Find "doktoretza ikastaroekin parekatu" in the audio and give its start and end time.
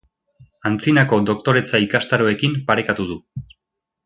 1.31-3.07